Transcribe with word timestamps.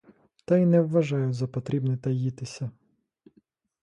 Та 0.45 0.57
й 0.57 0.65
не 0.65 0.81
вважаю 0.81 1.33
за 1.33 1.47
потрібне 1.47 1.97
таїтися. 1.97 2.71